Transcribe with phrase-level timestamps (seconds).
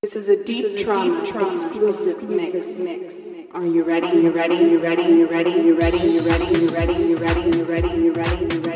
[0.00, 2.78] This is a deep trauma, trauma exclusive mix.
[2.78, 3.28] mix.
[3.52, 4.06] Are you ready?
[4.06, 4.54] You ready?
[4.54, 5.02] You ready?
[5.02, 5.50] You ready?
[5.50, 5.98] You ready?
[5.98, 6.44] You ready?
[6.54, 6.94] You ready?
[6.94, 7.16] You ready?
[7.16, 7.58] You ready?
[7.58, 7.88] You ready?
[7.98, 8.54] You ready?
[8.54, 8.67] You ready?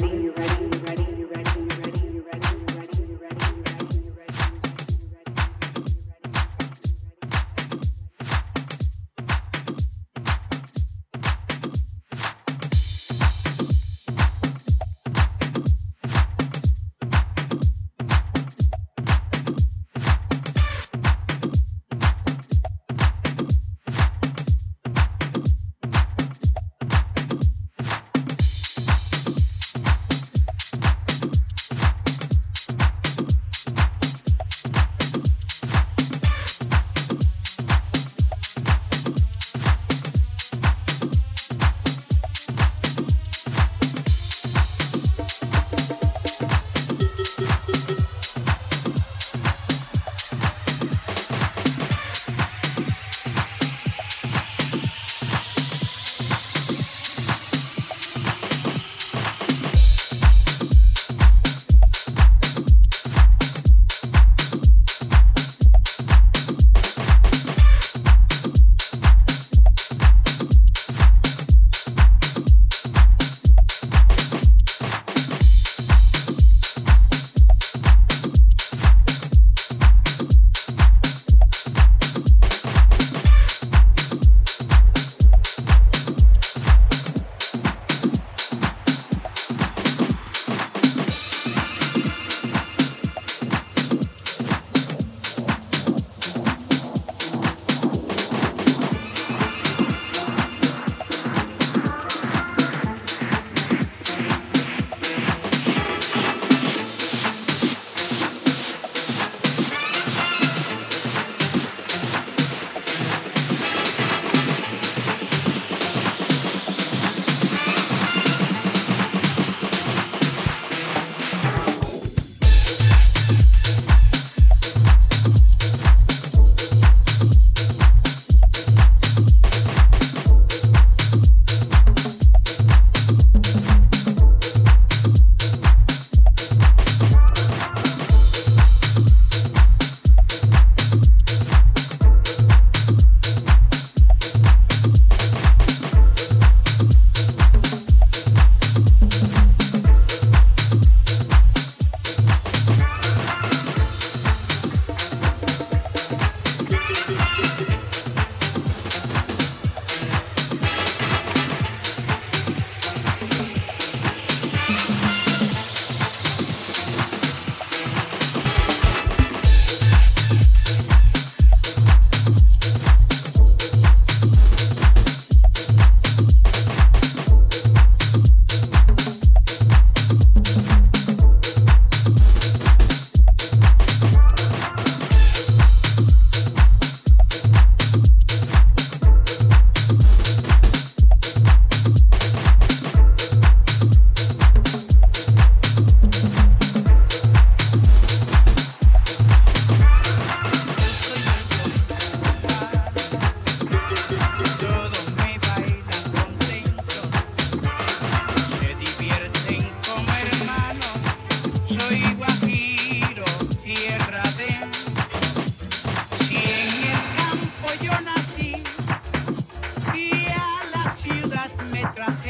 [221.82, 222.21] letra.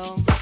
[0.00, 0.39] Bill.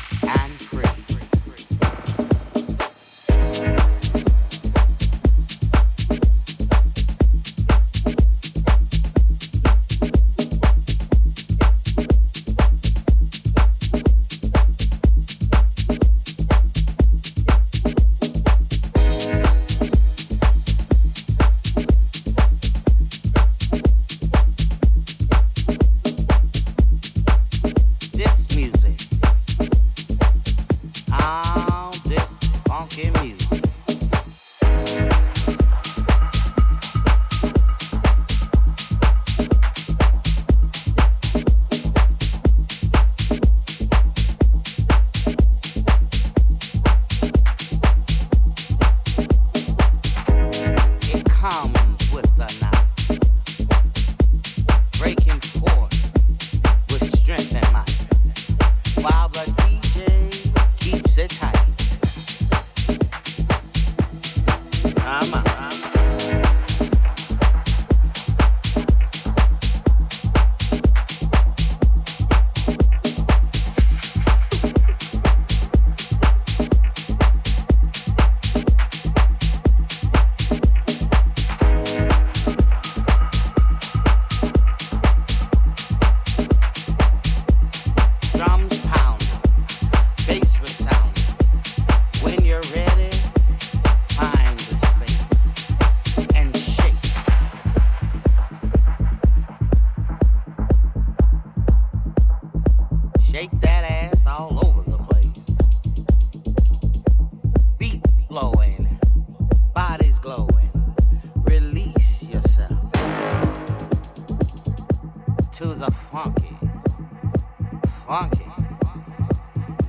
[118.08, 118.46] funky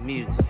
[0.03, 0.45] music.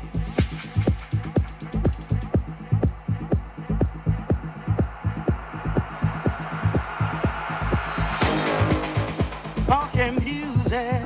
[10.09, 11.03] Music.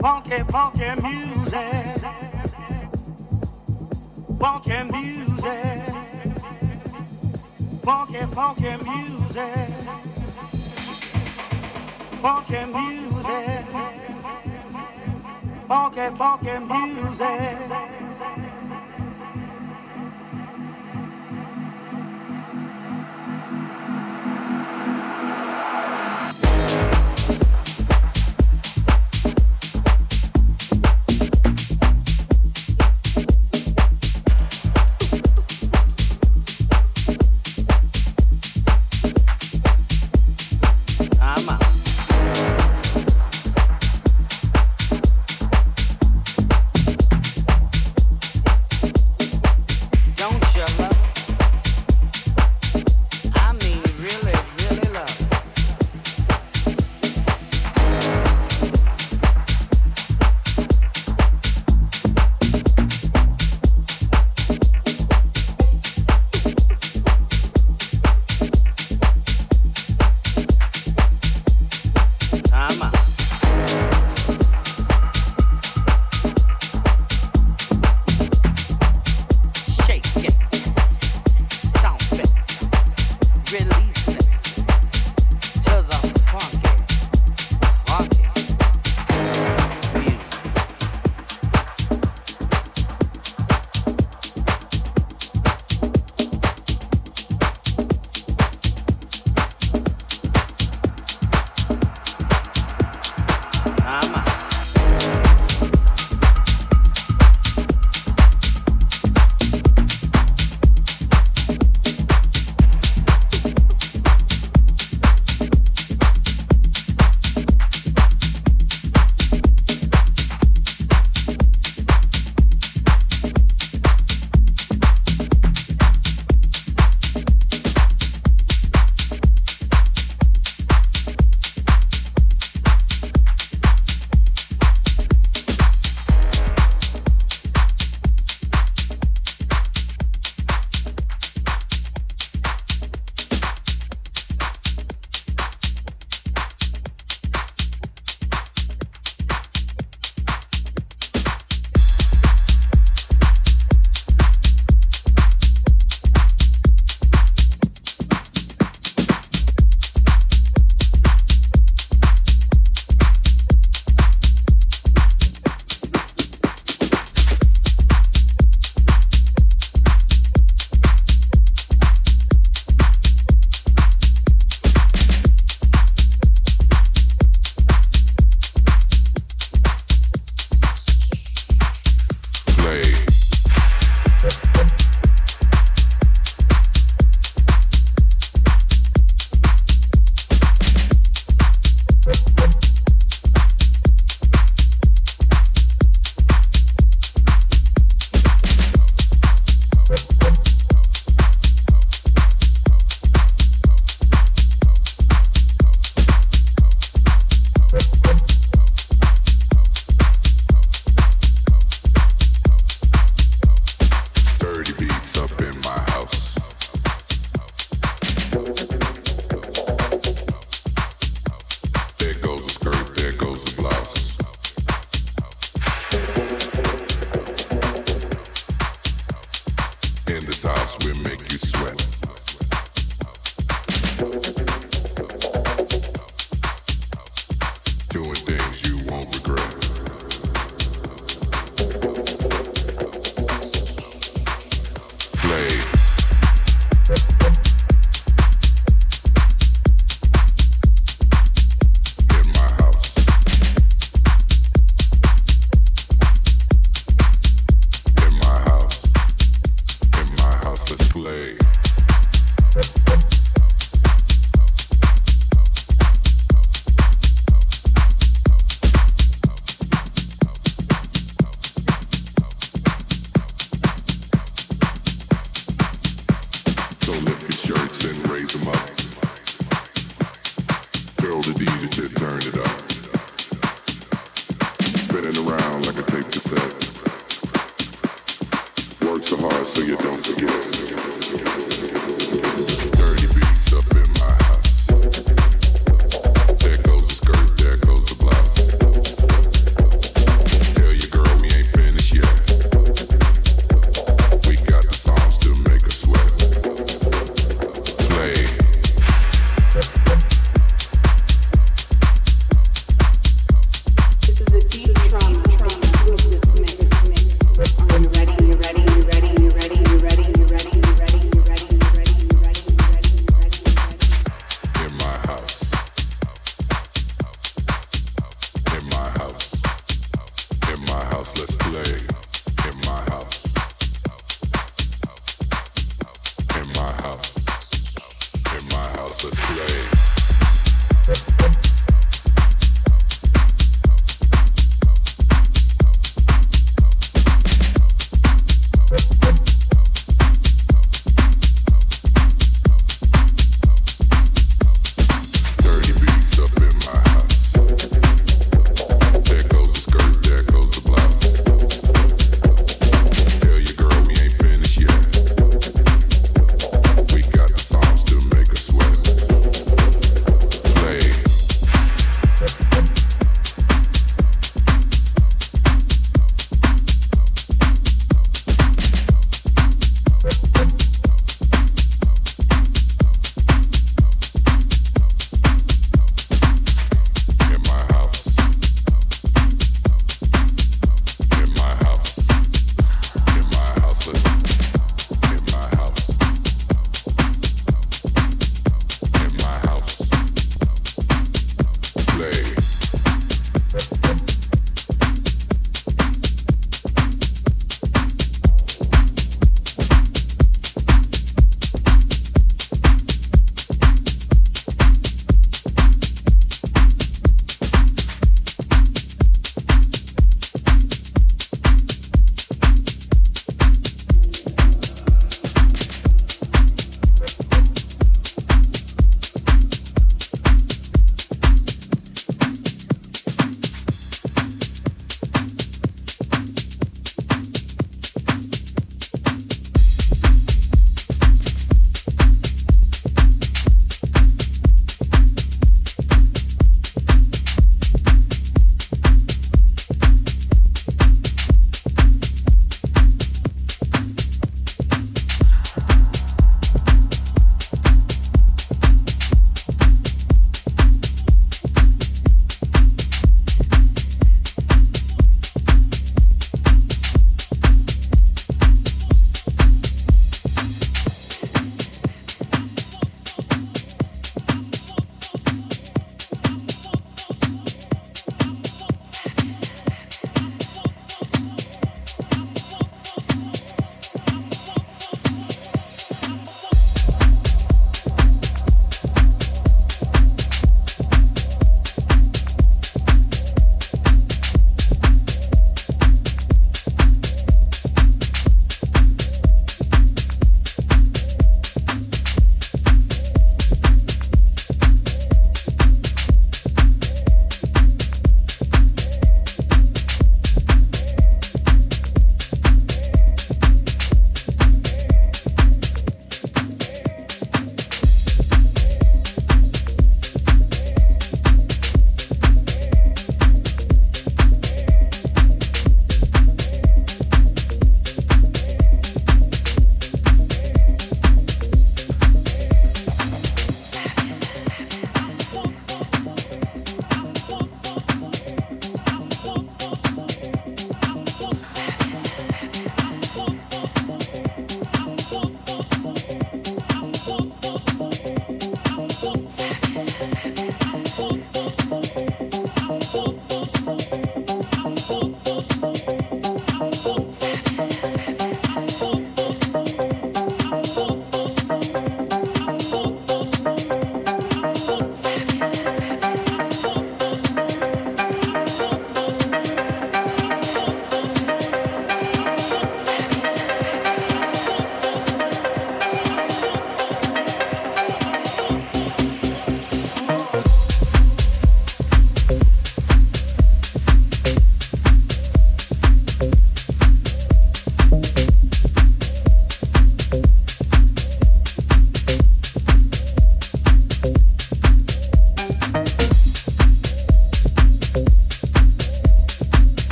[0.00, 2.00] Funky, funky music.
[4.40, 5.82] Funky music.
[7.82, 9.67] Funky, funky music.
[16.44, 17.57] talking music.